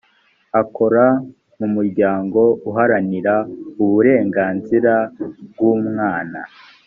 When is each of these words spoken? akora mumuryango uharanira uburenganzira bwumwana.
akora 0.61 1.03
mumuryango 1.59 2.41
uharanira 2.69 3.35
uburenganzira 3.83 4.93
bwumwana. 5.49 6.39